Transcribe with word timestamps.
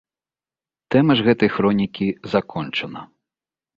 Тэма 0.95 1.17
ж 1.19 1.27
гэтай 1.29 1.49
хронікі 1.57 2.07
закончана. 2.33 3.01